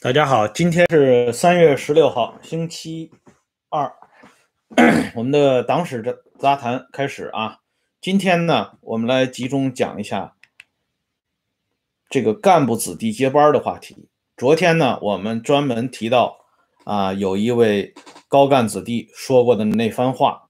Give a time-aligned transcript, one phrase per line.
[0.00, 3.10] 大家好，今天是三月十六号，星期
[3.68, 3.92] 二，
[5.16, 7.58] 我们的党史杂杂谈开始啊。
[8.00, 10.36] 今天呢，我们来集中讲一下
[12.08, 14.08] 这个干部子弟接班的话题。
[14.36, 16.46] 昨天呢，我们专门提到
[16.84, 17.92] 啊，有一位
[18.28, 20.48] 高干子弟说过的那番话：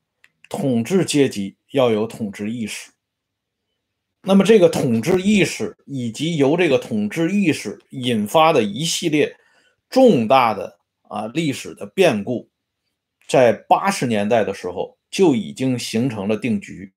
[0.50, 2.90] 统治阶级要有统治意识。
[4.28, 9.34] 那么，这个统治意识以及由这个统治意识引发的一系列
[9.88, 10.78] 重大的
[11.08, 12.46] 啊历史的变故，
[13.26, 16.92] 在八十年代的时候就已经形成了定局。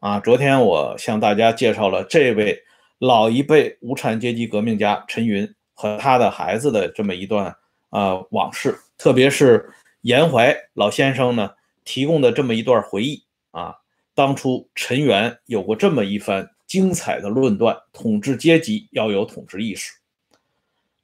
[0.00, 2.58] 啊，昨天我向大家介绍了这位
[2.98, 7.54] 老一辈无产阶级革命家陈云和他的孩子的这么一段
[7.90, 9.68] 啊往事，特别是
[10.00, 11.50] 严怀老先生呢
[11.84, 13.74] 提供的这么一段回忆啊。
[14.14, 19.92] 当初陈元有过这么一番精彩的论断：统治阶级要有统治意识。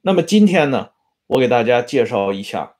[0.01, 0.91] 那么今天呢，
[1.27, 2.75] 我给大家介绍一下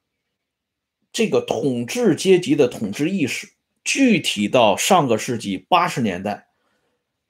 [1.11, 3.53] 这个统治阶级的统治意识。
[3.83, 6.47] 具体到上个世纪八十年代，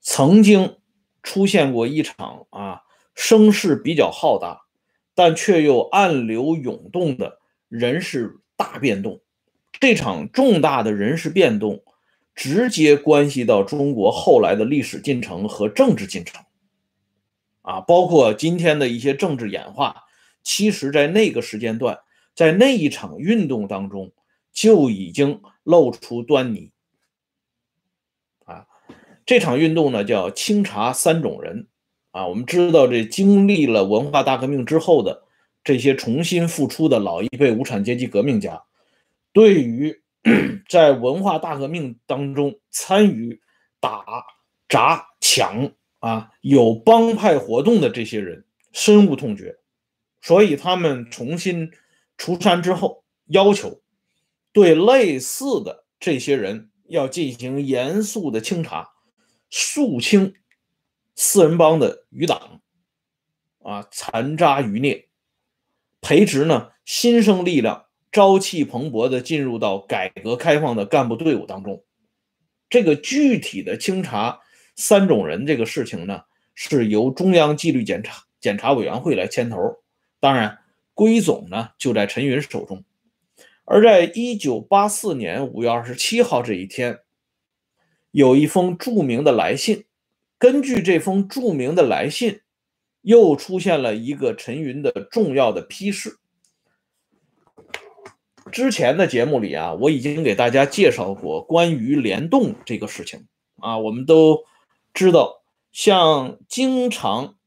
[0.02, 0.77] 曾经
[1.23, 2.81] 出现过一场啊
[3.15, 4.63] 声势比较浩大，
[5.15, 9.21] 但却又暗流涌动的人事大变动。
[9.80, 11.83] 这场重大的人事变动。
[12.42, 16.44] 直接关系到中国后来的历史进程和政治进程，
[17.61, 20.06] 啊，包括今天的一些政治演化，
[20.42, 22.00] 其实，在那个时间段，
[22.33, 24.11] 在那一场运动当中
[24.52, 26.72] 就已经露出端倪。
[28.45, 28.66] 啊，
[29.23, 31.67] 这场运动呢叫清查三种人，
[32.09, 35.26] 啊，我们知道这经历了文化大革命之后的
[35.64, 38.64] 这些重新复出的老一辈无产阶级革命家，
[39.31, 40.00] 对于。
[40.69, 43.41] 在文化大革命当中参与
[43.80, 44.05] 打
[44.69, 49.58] 砸抢啊，有帮派活动的这些人深恶痛绝，
[50.21, 51.71] 所以他们重新
[52.17, 53.82] 出山之后，要求
[54.54, 58.92] 对类似的这些人要进行严肃的清查，
[59.49, 60.36] 肃清
[61.15, 62.61] 四人帮的余党
[63.64, 65.09] 啊，残渣余孽，
[65.99, 67.88] 培植呢新生力量。
[68.11, 71.83] 朝气蓬勃地进入到改革开放的干部队伍当中，
[72.70, 74.42] 这个具体的清查
[74.76, 76.23] 三种人这个事情呢，
[76.54, 79.58] 是由中央纪律检查检查委员会来牵头，
[80.20, 80.60] 当然
[80.94, 82.83] 归总呢就在陈云手中。
[83.64, 87.00] 而在一九八四年五月二十七号这一天，
[88.11, 89.86] 有一封著名的来信，
[90.38, 92.42] 根据这封著名的来信，
[93.04, 96.17] 又出现了一个陈云的重要的批示。
[98.49, 103.77] 之前的节目里啊，我已经给大家介绍过关于联动这个事情啊。
[103.77, 104.45] 我们都
[104.93, 107.37] 知道，像经常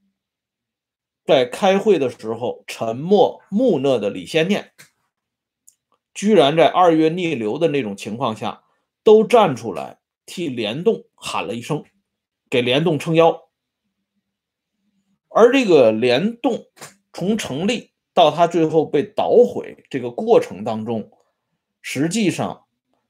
[1.25, 4.72] 在开会的时候沉默木讷的李先念，
[6.15, 8.62] 居然在二月逆流的那种情况下，
[9.03, 11.84] 都站出来替联动喊了一声，
[12.49, 13.49] 给联动撑腰。
[15.28, 16.66] 而这个联动
[17.12, 17.94] 从成立。
[18.15, 21.11] 到他最后被捣毁这个过程当中，
[21.83, 22.65] 实际上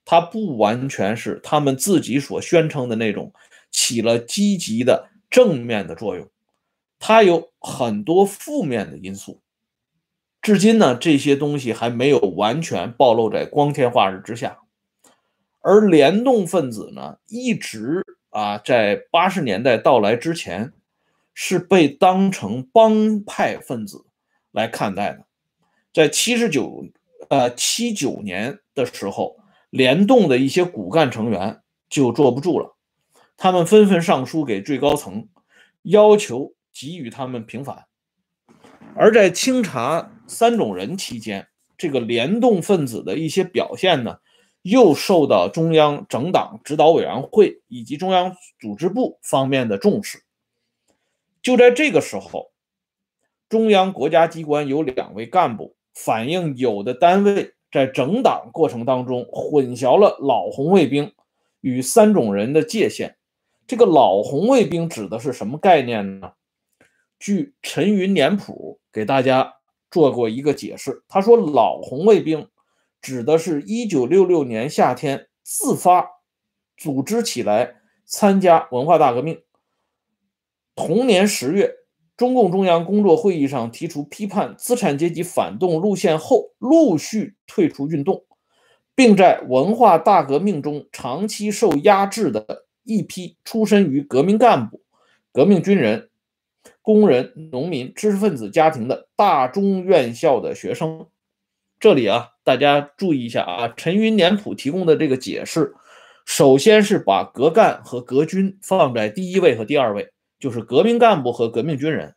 [0.05, 3.33] 他不完全是他们自己所宣称的那种
[3.71, 6.29] 起了积极的正面的作用，
[6.99, 9.41] 它有很多负面的因素。
[10.41, 14.59] 至今呢，这些东西还没有完全暴露在光天化日之下。
[15.61, 20.73] 而联动分子呢，一直啊，在八十年代到来之前，
[21.33, 24.05] 是被当成帮派分子。
[24.55, 25.25] 来看待的，
[25.93, 26.87] 在七十九
[27.29, 29.37] 呃七九年的时候，
[29.69, 32.77] 联动的一些骨干成员就坐不住了，
[33.37, 35.27] 他们纷纷上书给最高层，
[35.83, 37.87] 要求给予他们平反。
[38.95, 44.21] 而在清查三种人期间，这个联动分子的一些表现呢，
[44.63, 50.23] 又受到中央整党指导委员会以及中央组织部方面的重视。
[51.43, 52.54] 就在这个时候。
[53.49, 61.13] 中央国家机关有两位干部反映，有的单位在整党过程当中混淆了老红卫兵
[61.61, 63.17] 与三种人的界限。
[63.67, 66.33] 这个老红卫兵指的是什么概念呢？
[67.19, 69.55] 据陈云年谱给大家
[69.91, 72.49] 做过一个解释，他说老红卫兵
[73.01, 76.09] 指的是一九六六年夏天自发
[76.77, 79.41] 组织起来参加文化大革命，
[80.75, 81.84] 同年十月。
[82.17, 88.25] 中共中央工作会议上提出批判资产阶级反动路线后，陆续退出运动，
[88.95, 94.81] 并在文化大革命中长期受压制的一批出身于革命干部、
[95.33, 96.11] 革命军人，
[96.81, 101.07] 工人、农民、知识分子家庭的大中院校的学生。
[101.81, 105.75] 这里啊，大家注意一下啊，陈云年谱提供的这个解释，
[106.25, 110.09] 首先是把革干和革军放在第一位和第二位，
[110.45, 112.15] 就是革命干部和革命军人。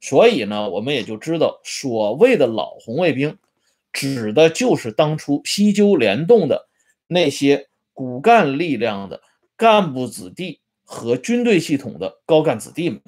[0.00, 3.36] 所以呢，我们也就知道，所谓的老红卫兵，
[3.92, 6.70] 指的就是当初西纠联动的
[7.06, 9.20] 那些骨干力量的
[9.58, 13.02] 干部子弟和军队系统的高干子弟们。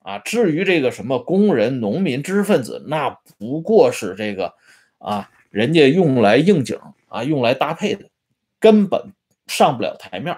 [0.00, 4.54] 啊，至于这个什么工人、农民、知识分子，那不过是这个。
[4.98, 8.08] 啊，人家用来应景啊，用来搭配的，
[8.58, 9.12] 根本
[9.46, 10.34] 上不了台面。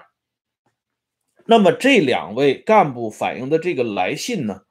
[1.49, 4.63] 那么这两位干部反映的这个来信呢，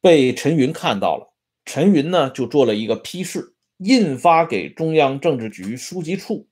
[0.00, 1.32] 被陈云看到了，
[1.64, 6.48] 陈云呢就做了一个批示，印发给中央政治局书记处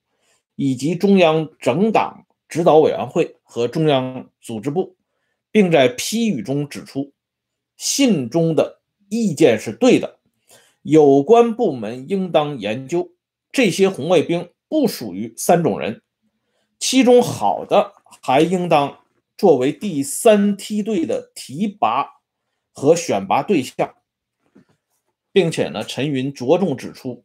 [0.54, 4.96] 以及中央整党指导委员会和中央组织部，
[5.50, 7.12] 并在批语中指出，
[7.76, 10.20] 信中的意见是对的。
[10.82, 13.10] 有关部门应当研究，
[13.50, 16.02] 这些红卫兵不属于三种人，
[16.78, 17.92] 其中好的
[18.22, 18.99] 还应当
[19.40, 22.06] 作为第三梯队的提拔
[22.74, 23.94] 和选拔对象，
[25.32, 27.24] 并且呢，陈云着重指出，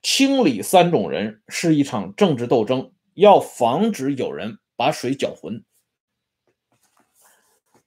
[0.00, 5.62] 清理三种人是一场政治斗争，要防止有人把水搅浑。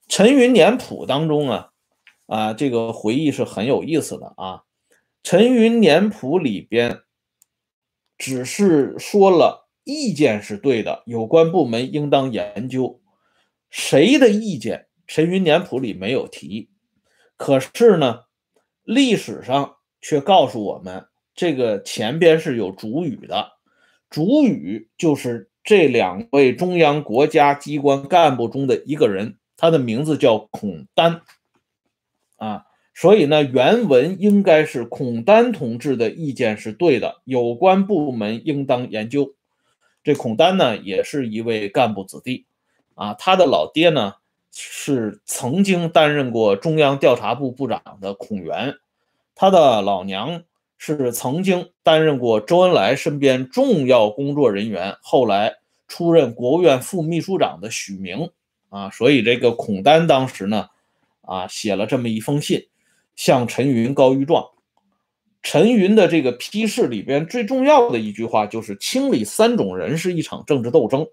[0.08, 1.72] 陈云年谱当中啊，
[2.28, 4.62] 啊，这个回忆是很有意思的啊。
[5.24, 7.02] 陈云年谱里边
[8.16, 13.02] 只是说了意见是对的，有关部门应当研究。
[13.78, 14.88] 谁的意见？
[15.06, 16.70] 陈云年谱里没有提。
[17.36, 18.22] 可是呢，
[18.86, 23.52] 历史上却告诉我们，这个前边是有主语的，
[24.10, 31.22] 主语就是这两位中央国家机关干部中的一个人，他的名字叫孔丹，
[32.38, 32.64] 啊。
[32.94, 39.36] 所以呢，原文应该是孔丹同志的意见是对的，有关部门应当研究。
[40.02, 42.46] 这孔丹呢，也是一位干部子弟，
[42.96, 44.16] 啊，他的老爹呢
[44.52, 48.76] 是曾经担任过中央调查部部长的孔元，
[49.36, 50.44] 他的老娘
[50.78, 55.58] 是曾经担任过周恩来身边重要工作人员，后来
[55.88, 58.32] 出任国务院副秘书长的许明，
[58.70, 60.70] 啊，所以这个孔丹当时呢，
[61.22, 62.68] 啊，写了这么一封信。
[63.16, 64.46] 向陈云告御状，
[65.42, 71.08] 陈云的这个批示里边最重要的一句话就是清理三种人是一场政治斗争，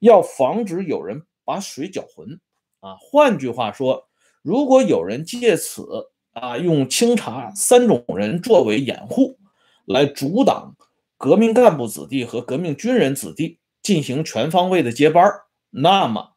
[0.00, 2.40] 要防止有人把水搅浑
[2.80, 2.96] 啊。
[3.00, 4.08] 换句话说，
[4.42, 9.38] 如果有人借此啊用清查三种人作为掩护，
[9.84, 10.74] 来阻挡
[11.16, 15.32] 革命干部子弟和革命军人子弟进行全方位的接班
[15.70, 16.32] 那么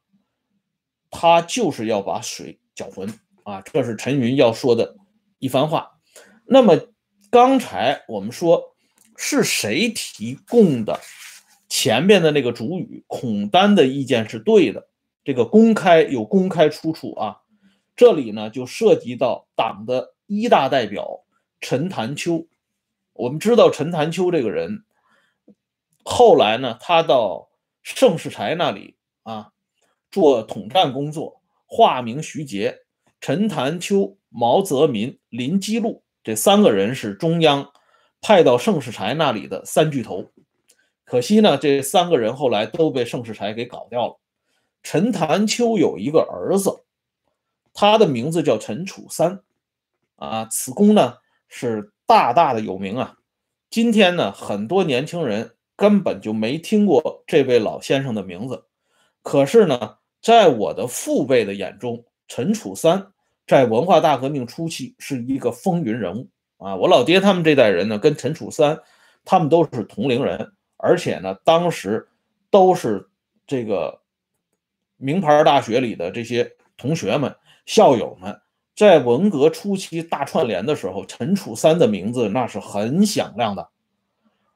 [1.10, 3.12] 他就是要把水搅浑。
[3.44, 4.96] 啊，这是陈云要说的
[5.38, 6.00] 一番话。
[6.46, 6.80] 那么
[7.30, 8.76] 刚才我们说
[9.18, 10.98] 是谁提供的？
[11.76, 14.90] 前面的那个主语孔丹的意见是对的，
[15.24, 17.38] 这个公开有公开出处啊。
[17.96, 21.24] 这里呢就涉及到党的一大代表
[21.60, 22.46] 陈潭秋。
[23.14, 24.84] 我们知道陈潭秋这个人，
[26.04, 27.50] 后来呢他到
[27.82, 29.50] 盛世才那里啊
[30.12, 32.82] 做统战工作，化名徐杰。
[33.20, 37.72] 陈潭秋、毛泽民、林基禄这三个人是中央
[38.22, 40.33] 派到盛世才那里的三巨头。
[41.14, 44.20] 可惜呢，这三个人后来都被盛世才给搞掉了。
[44.82, 46.86] 陈潭秋有一个儿子，
[47.72, 49.40] 他的名字叫陈楚三。
[50.16, 51.18] 啊，此公呢
[51.48, 53.16] 是大大的有名啊。
[53.70, 58.64] 今天呢，很多年轻人根本就没听过这位老先生的名字。
[59.22, 63.12] 可是呢，在我的父辈的眼中，陈楚三。
[63.46, 66.28] 在文化大革命初期是一个风云人物
[66.58, 66.76] 啊！
[66.76, 68.80] 我老爹他们这代人呢，跟陈楚三
[69.24, 72.10] 他们都是同龄人，而且呢，当时
[72.50, 73.08] 都是
[73.48, 74.02] 这个
[74.98, 77.34] 名牌大学里的这些同学们、
[77.66, 78.42] 校友们，
[78.76, 83.70] 在文革初期大串联的时候，陈楚三的名字那是很响亮的。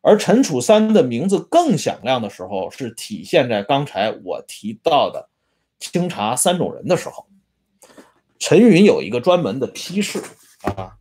[0.01, 5.29] 而陈楚三的名字更响亮的时候，是体现在刚才我提到的
[5.79, 7.25] 清查三种人的时候。
[8.37, 10.21] 陈云有一个专门的批示
[10.63, 10.97] 啊，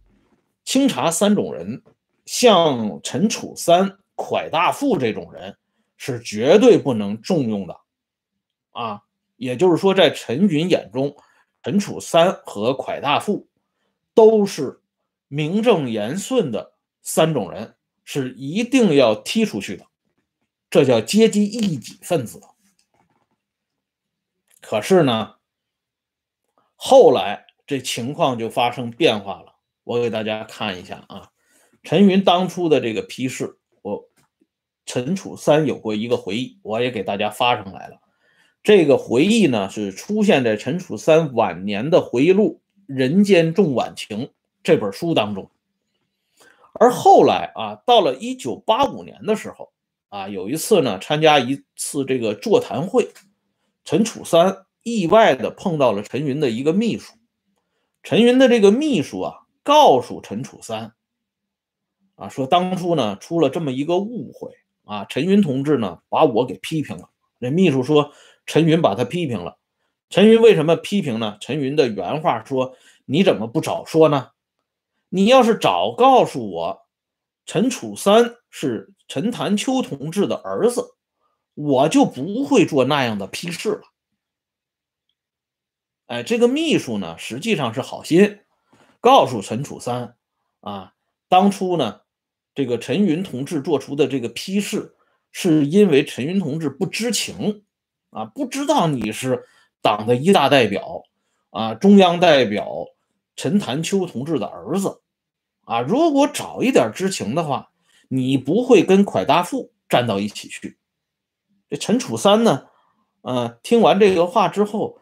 [0.64, 1.82] 清查三种人，
[2.24, 5.56] 像陈楚三、蒯大富这种人
[5.96, 7.80] 是绝对不能重用的
[8.70, 9.02] 啊。
[9.36, 11.14] 也就是说，在陈云眼中，
[11.62, 13.48] 陈楚三和蒯大富
[14.14, 14.80] 都是
[15.28, 19.86] 名正言顺的三种人，是一定要踢出去的，
[20.70, 22.40] 这叫阶级异己分子。
[24.62, 25.34] 可是呢？
[26.78, 29.56] 后来这情况就发生变化了。
[29.82, 31.30] 我给大家看一下啊，
[31.82, 34.08] 陈云当初的这个批示，我
[34.84, 38.00] 陈楚三有过一个回忆，我也给大家发上来了。
[38.64, 44.26] 这个回忆呢，是出现在陈楚三晚年的回忆录《人间重晚情》
[44.64, 45.52] 这本书当中。
[46.72, 49.72] 而后来啊，到了一九八五年的时候
[50.08, 53.12] 啊，有一次呢，参加一次这个座谈会，
[53.84, 57.14] 陈楚三意外的碰到了陈云的一个秘书。
[58.02, 60.92] 陈云的这个秘书啊，告诉陈楚三
[62.16, 64.50] 啊，说当初呢出了这么一个误会
[64.84, 67.08] 啊，陈云同志呢把我给批评了。
[67.38, 68.12] 那秘书说，
[68.44, 69.58] 陈云把他批评了。
[70.08, 71.36] 陈云为什么批评呢？
[71.40, 74.30] 陈云的原话说：“你怎么不早说呢？”
[75.10, 76.86] 你要是早告诉我，
[77.44, 80.94] 陈楚三是陈潭秋同志的儿子，
[81.54, 83.82] 我就不会做那样的批示了。
[86.06, 88.40] 哎，这个秘书呢，实际上是好心，
[89.00, 90.16] 告诉陈楚三
[90.60, 90.94] 啊，
[91.28, 92.02] 当初呢，
[92.56, 94.96] 这个陈云同志做出的这个批示，
[95.30, 97.62] 是因为陈云同志不知情
[98.10, 99.44] 啊，不知道你是
[99.80, 101.04] 党的一大代表
[101.50, 102.86] 啊，中央代表。
[103.38, 105.02] 陈潭秋同志的儿子，
[105.66, 107.70] 啊，如果早一点知情的话，
[108.08, 110.78] 你不会跟蒯大富站到一起去。
[111.68, 112.68] 这陈楚三呢，
[113.20, 115.00] 呃，听完这个话之后，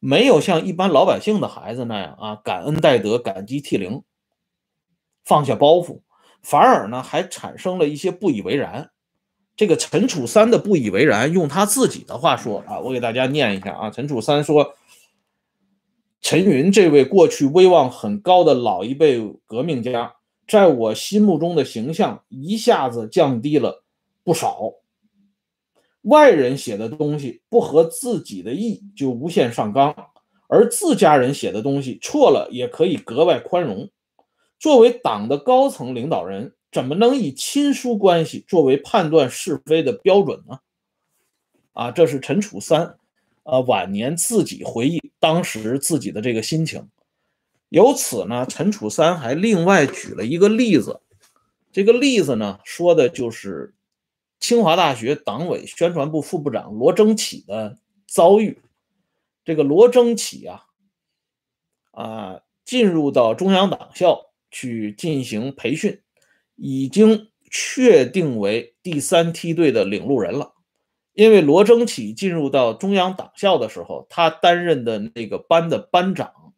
[0.00, 4.02] 没有像一般老百姓的孩子那样啊，感恩戴德、感激涕零，
[5.22, 6.00] 放下包袱，
[6.44, 8.90] 反而呢，还产生了一些不以为然。
[9.56, 14.76] 这个陈楚三的不以为然，用他自己的话说啊，我给大家念一下啊，陈楚三说。
[16.20, 20.14] 陈云这位过去威望很高的老一辈革命家，
[20.48, 23.84] 在我心目中的形象一下子降低了
[24.22, 24.72] 不少。
[26.00, 29.92] 外人写的东西不合自己的意，就无限上纲；
[30.48, 33.90] 而自家人写的东西错了，也可以格外宽容。
[34.58, 40.60] 作为党的高层领导人，怎么能以亲疏关系作为判断是非的标准呢？
[41.72, 42.98] 啊，这是陈楚三。
[43.46, 46.88] 呃，晚年自己回忆当时自己的这个心情，
[47.68, 51.02] 由此呢，陈楚三还另外举了一个例子，
[51.70, 53.74] 这个例子呢，说的就是
[54.40, 58.62] 清华大学党委宣传部副部长罗征启的遭遇。
[59.44, 60.64] 这个罗征启啊，
[61.90, 66.00] 啊，进入到中央党校去进行培训，
[66.54, 70.52] 已经确定为第三梯队的领路人了。
[71.12, 76.54] 因为罗征启进入到中央党校的时候，他担任的那个班的班长，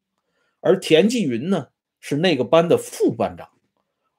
[0.60, 1.68] 而田纪云呢
[2.00, 3.48] 是那个班的副班长，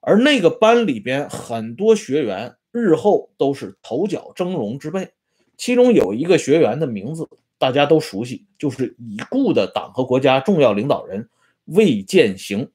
[0.01, 5.11] 而那个班里边很多学员日后都是头角峥嵘之辈，
[5.55, 7.27] 其中有一个学员的名字
[7.59, 11.29] 大家都熟悉，就是已故的党和国家重要领导人
[11.65, 12.69] 魏建行，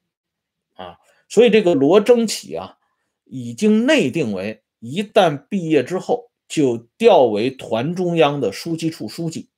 [1.33, 2.77] 所以这个罗征启啊，
[3.25, 6.29] 已经内定为一旦毕业之后。
[6.49, 9.49] 就调为团中央的书记处书记，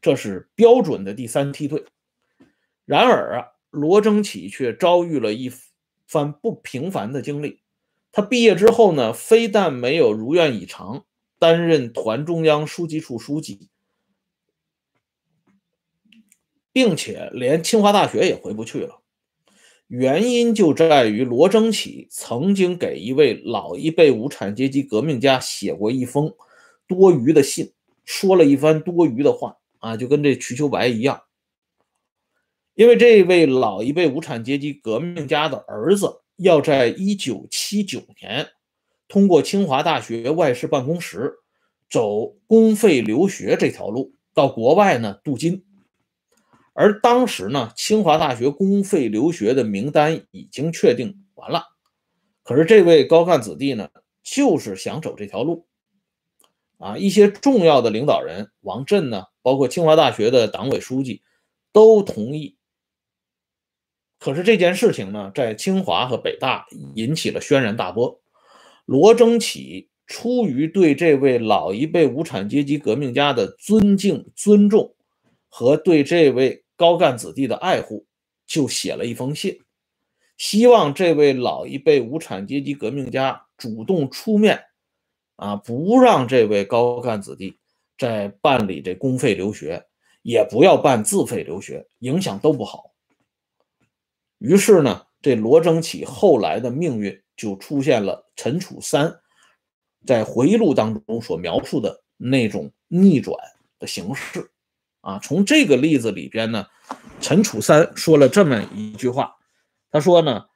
[0.00, 1.84] 这是标准的第三梯队。
[2.86, 5.52] 然而啊，罗征启却遭遇了一
[6.06, 7.60] 番不平凡的经历。
[8.10, 11.04] 他毕业之后呢，非但没有如愿以偿
[11.38, 13.68] 担任团中央书记处书记，
[16.72, 18.99] 并且连清华大学也回不去了。
[19.90, 26.32] 原因就在于罗征启曾经给一位老一辈无产阶级革命家写过一封
[26.86, 27.72] 多余的信，
[28.04, 31.22] 说了一番多余的话啊，就跟这瞿秋白一样。
[32.74, 38.46] 因为这位老一辈无产阶级革命家的儿子要在一九七九年
[39.08, 41.32] 通过清华大学外事办公室
[41.90, 45.64] 走公费留学这条路到国外呢镀金。
[46.80, 51.62] 而当时呢，清华大学公费留学的名单已经确定完了，
[52.42, 53.90] 可是这位高干子弟呢，
[54.22, 55.66] 就是想走这条路，
[56.78, 61.20] 啊，一些重要的领导人，王震呢，包括清华大学的党委书记，
[61.70, 62.56] 都同意。
[64.18, 68.22] 可是这件事情呢，在清华和北大引起了轩然大波。
[68.86, 74.94] 罗征起出于对这位老一辈无产阶级革命家的尊敬、尊重
[75.50, 76.64] 和对这位。
[76.80, 78.06] 高干子弟的爱护，
[78.46, 79.60] 就写了一封信，
[80.38, 84.64] 希望这位老一辈无产阶级革命家主动出面，
[85.36, 87.58] 啊，不让这位高干子弟
[87.98, 89.84] 在办理这公费留学，
[90.22, 92.94] 也不要办自费留学，影响都不好。
[94.38, 99.20] 于是呢，这罗征启后来的命运就出现了陈楚三
[100.06, 103.36] 在回忆录当中所描述的那种逆转
[103.78, 104.50] 的形式。
[105.00, 105.18] 啊。
[105.18, 106.66] 从这个例子里边呢，
[107.20, 109.36] 陈楚三说了这么一句话，
[109.90, 110.46] 他说呢，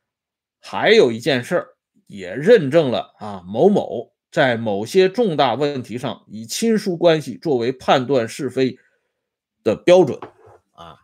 [0.60, 1.68] 还有一件事儿
[2.06, 8.78] 也认证了啊，某某在某些重大问题上以亲疏关系作为判断是非
[9.62, 10.18] 的标准
[10.72, 10.98] 啊。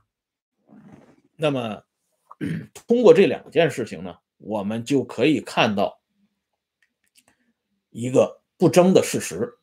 [1.37, 1.83] 那么
[2.87, 6.01] 通过这两件事情呢，我们就可以看到
[7.91, 9.59] 一个不争的事实。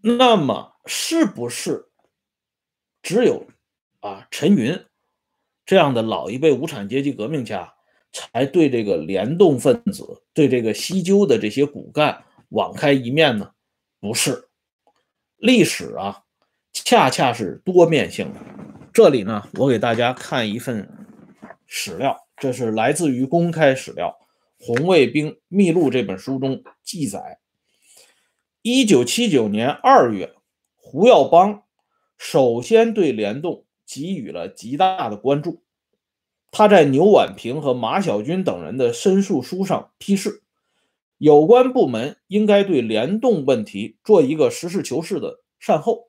[0.00, 1.85] 那么，是不是
[3.06, 3.46] 只有
[4.00, 4.84] 啊陈云
[5.64, 7.72] 这样的老一辈无产阶级革命家，
[8.10, 13.52] 才对这个联动分子、对这个西纠的这些骨干网开一面呢？
[14.00, 14.48] 不是，
[15.36, 16.24] 历史啊，
[16.72, 18.40] 恰恰是多面性的。
[18.92, 20.90] 这里呢，我给大家看一份
[21.64, 24.18] 史料，这是来自于公开史料
[24.66, 27.38] 《红卫兵秘录》这本书中记载。
[28.62, 30.34] 一九七九年二月，
[30.74, 31.62] 胡耀邦
[32.16, 35.62] 首先对联动给予了极大的关注。
[36.50, 40.42] 他在牛婉平和马晓军等人的申诉书上批示，
[41.18, 46.08] 有关部门应该对联动问题做一个实事求是的善后。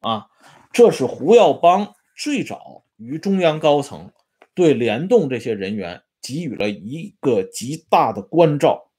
[0.00, 0.28] 啊，
[0.72, 4.12] 这是胡耀邦最早于中央高层
[4.54, 8.90] 对联动这些人员给予了一个极大的关照。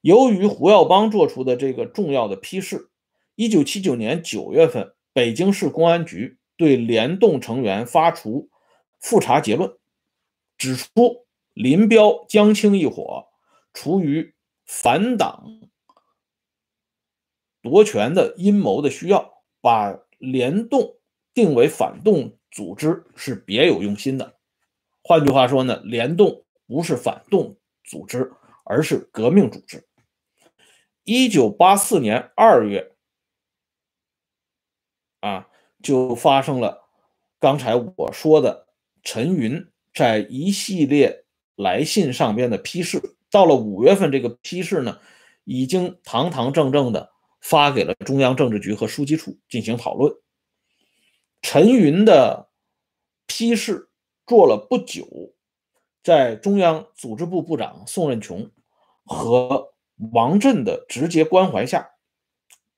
[0.00, 2.88] 由于胡耀邦做出的这个重要的批示，
[3.36, 8.50] 一九七九年九月份，北京市公安局对联动成员发出
[8.98, 9.76] 复查结论，
[10.58, 13.28] 指出林彪、江青一伙
[13.72, 15.70] 出于反党
[17.62, 20.96] 夺权的阴谋的需要，把联动
[21.32, 24.38] 定为反动组织是别有用心的。
[25.02, 28.32] 换句话说呢，联动不是反动组织。
[28.68, 29.86] 而是革命组织。
[31.04, 32.95] 一九八四年二月，
[35.20, 35.48] 啊，
[35.82, 36.88] 就发生了
[37.38, 38.66] 刚才我说的
[39.02, 41.24] 陈云在一系列
[41.54, 43.00] 来信上边的批示。
[43.30, 44.98] 到了五月份，这个批示呢，
[45.44, 50.14] 已经堂堂正正的发给了中央政治局和书记处进行讨论。
[51.42, 52.48] 陈云的
[53.26, 53.90] 批示
[54.26, 55.06] 做了不久，
[56.02, 58.50] 在中央组织部部长宋任穷。
[59.08, 59.72] 和
[60.12, 61.90] 王震的直接关怀下，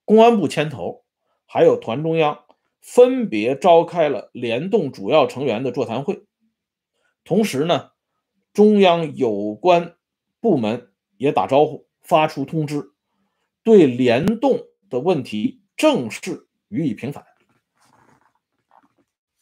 [0.05, 1.07] 公安部牵头，
[1.49, 2.45] 还有团中央
[2.81, 6.23] 分别召开了联动主要成员的座谈会。
[7.25, 7.91] 同时呢，
[8.53, 9.97] 中央有关
[10.41, 12.93] 部门也打招呼，发出通知，
[13.63, 17.25] 对联动的问题正式予以平反。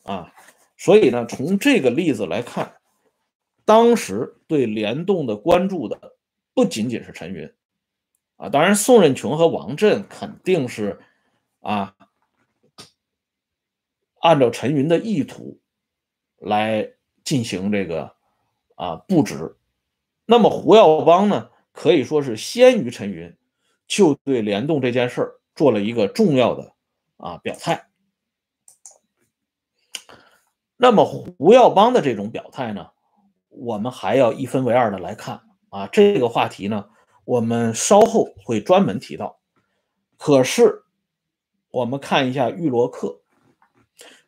[0.05, 0.33] 啊，
[0.77, 2.77] 所以呢，从这个例子来看，
[3.65, 6.15] 当时对联动的关注的。
[6.55, 7.53] 不仅仅是陈云，
[8.37, 10.99] 啊，当然宋任穷和王震肯定是
[11.67, 11.97] 啊，
[14.21, 15.61] 按照陈云的意图
[16.39, 16.93] 来
[17.25, 18.15] 进行这个
[18.77, 19.57] 啊布置。
[20.27, 23.37] 那么胡耀邦呢，可以说是先于陈云，
[23.89, 26.73] 就对联动这件事儿做了一个重要的
[27.17, 27.89] 啊表态。
[30.77, 32.91] 那么胡耀邦的这种表态呢，
[33.49, 35.43] 我们还要一分为二的来看。
[35.71, 36.89] 啊，这个话题呢，
[37.25, 39.41] 我们稍后会专门提到。
[40.17, 40.85] 可是，
[41.71, 43.21] 我们看一下玉罗克，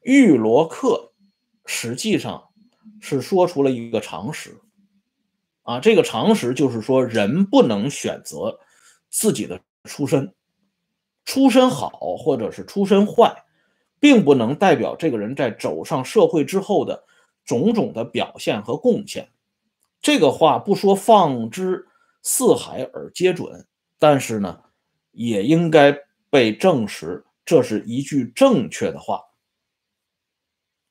[0.03, 1.13] 玉罗克
[1.65, 2.49] 实际上
[3.01, 4.59] 是说出了一个常识。
[5.63, 8.59] 啊，这个常识就是说，人不能选择
[9.11, 10.35] 自己的出身，
[11.27, 13.45] 出身好或者是出身坏，
[14.01, 17.05] 并不能代表这个人在走上社会之后的
[17.45, 19.29] 种种的表现和贡献。
[20.01, 21.87] 这个话不说放之
[22.23, 23.67] 四海而皆准，
[23.99, 24.59] 但是呢，
[25.13, 25.95] 也应该
[26.31, 29.23] 被证实，这是一句正确的话。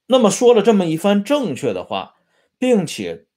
[0.08, 2.16] 那么说了这么一番正确的话，
[2.58, 3.28] 并且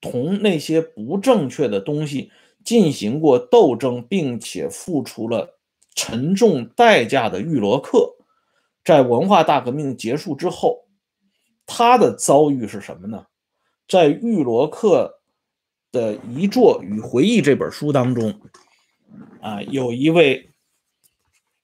[0.00, 2.32] 同那些不正确的东西
[2.64, 5.60] 进行过斗争，并且付出了
[5.94, 8.16] 沉重代价的玉罗克，
[8.82, 10.88] 在文化大革命结束之后，
[11.66, 13.26] 他的遭遇是什么呢？
[13.86, 15.20] 在玉罗克
[15.92, 18.40] 的遗作与回忆这本书当中，
[19.42, 20.53] 啊，有一位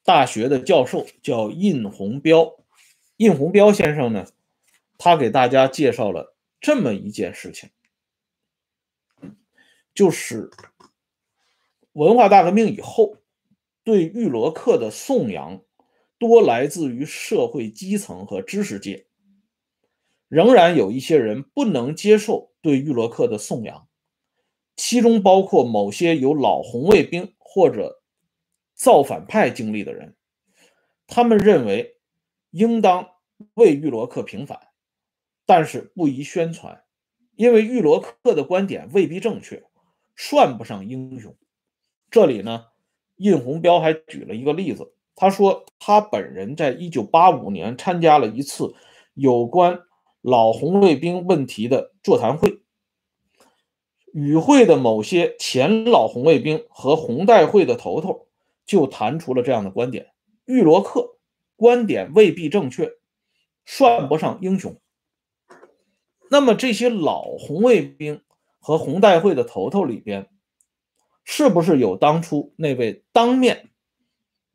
[0.05, 2.57] 大学的教授叫印洪彪，
[3.17, 4.27] 印洪彪先生呢，
[4.99, 7.71] 他给大家介绍了这么一件事情，
[9.95, 10.51] 就是
[11.93, 13.17] 文化大革命以后，
[13.85, 15.63] 对玉罗克的颂扬
[16.19, 19.07] 多来自于社会基层和知识界。
[20.29, 23.89] 仍然有一些人不能接受对玉罗克的颂扬，
[24.77, 28.00] 其中包括某些有老红卫兵或者
[28.81, 30.17] 造反派经历的人。
[31.07, 31.99] 他们认为
[32.51, 33.11] 应当
[33.53, 34.59] 为玉罗克平反，
[35.45, 36.83] 但是不宜宣传，
[37.37, 39.63] 因为玉罗克的观点未必正确，
[40.17, 41.37] 算不上英雄。
[42.11, 42.69] 这里呢，
[43.17, 48.75] 印红标还举了一个例子，他说他本人在一九八五年参加了一次
[49.13, 49.79] 有关
[50.23, 52.63] 老红卫兵问题的座谈会，
[54.15, 58.29] 与会的某些前老红卫兵和红代会的头头
[58.71, 60.13] 就谈出了这样的观点：
[60.45, 61.19] 玉罗克
[61.57, 62.93] 观点未必正确，
[63.67, 64.81] 算不上英雄。
[66.31, 68.23] 那么这些老红卫兵
[68.61, 70.31] 和红代会的头头里边，
[71.25, 73.71] 是不是有当初那位当面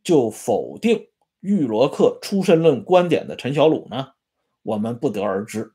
[0.02, 1.10] 就否定
[1.42, 4.14] 玉罗克出身论观点的陈小鲁呢？
[4.64, 5.74] 我们不得而知。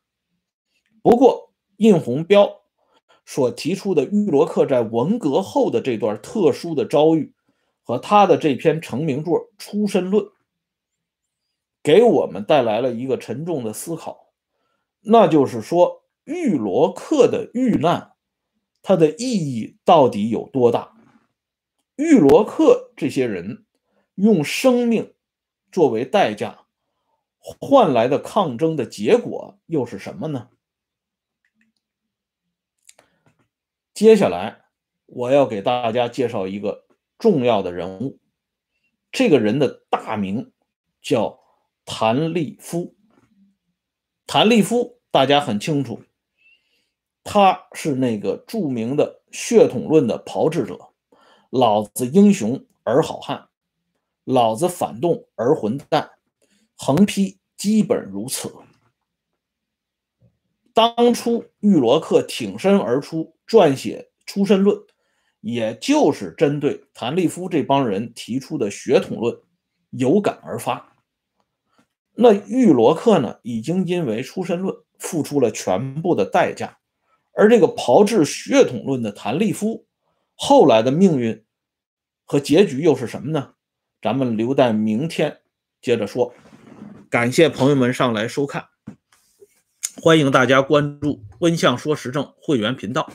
[1.03, 2.63] 不过，印红标
[3.27, 7.35] 所提出的玉罗克在文革后的这段特殊的遭遇，
[7.83, 10.25] 和他的这篇成名作《出身论》，
[11.83, 14.33] 给我们带来了一个沉重的思考，
[15.01, 18.13] 那就是说，玉罗克的遇难，
[18.83, 20.95] 它的意义到底有多大？
[21.97, 23.65] 玉罗克这些人
[24.15, 25.15] 用生命
[25.73, 26.67] 作为代价。
[27.43, 30.51] 换来的抗争的结果又是什么呢？
[33.95, 34.67] 接下来
[35.07, 36.87] 我要给大家介绍一个
[37.21, 38.19] 重要的人物，
[39.13, 40.51] 这个人的大名
[41.01, 41.39] 叫
[41.85, 42.97] 谭立夫。
[44.27, 46.03] 谭立夫大家很清楚，
[47.23, 50.79] 他是那个著名的血统论的炮制者
[51.51, 53.49] ，“老子英雄而好汉，
[54.25, 56.13] 老子反动而混蛋”。
[56.75, 58.51] 横批基本如此。
[60.73, 64.75] 当初玉罗克挺身而出撰写《出身论》，
[65.41, 69.37] 也就是针对谭立夫这帮人提出的血统论
[69.91, 70.97] 有感而发。
[72.15, 76.79] 那玉罗克呢，已经因为《出身论》付出了全部的代价，
[77.33, 79.87] 而这个炮制血统论的谭立夫
[80.35, 81.45] 后来的命运
[82.25, 83.55] 和结局又是什么呢？
[84.03, 85.39] 咱们留待明天
[85.81, 86.35] 接着说。
[87.09, 88.67] 感谢朋友们上来收看，
[90.01, 93.11] 欢迎大家关注“温相说时政”会员频道，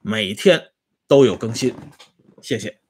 [0.00, 0.68] 每天
[1.06, 1.74] 都有更新，
[2.42, 2.83] 谢谢。